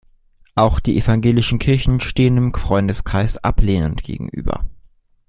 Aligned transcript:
Auch 0.55 0.79
die 0.79 0.97
evangelischen 0.97 1.59
Kirchen 1.59 1.99
stehen 1.99 2.33
dem 2.35 2.53
Freundeskreis 2.55 3.37
ablehnend 3.37 4.01
gegenüber. 4.03 4.65